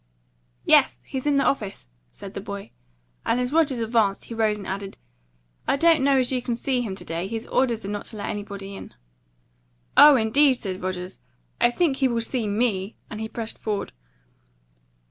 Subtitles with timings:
[0.65, 2.71] "Yes, he's in his office," said the boy;
[3.23, 4.97] and as Rogers advanced, he rose and added,
[5.67, 7.27] "I don't know as you can see him to day.
[7.27, 8.95] His orders are not to let anybody in."
[9.95, 11.19] "Oh, indeed!" said Rogers;
[11.59, 13.91] "I think he will see ME!" and he pressed forward.